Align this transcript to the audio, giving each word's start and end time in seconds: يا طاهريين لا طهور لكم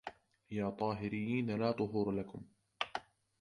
يا 0.51 0.69
طاهريين 0.69 1.51
لا 1.55 1.71
طهور 1.71 2.11
لكم 2.11 2.41